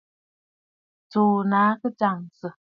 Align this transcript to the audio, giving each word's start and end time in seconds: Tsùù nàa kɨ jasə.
Tsùù 1.09 1.35
nàa 1.51 1.71
kɨ 1.79 1.87
jasə. 1.99 2.47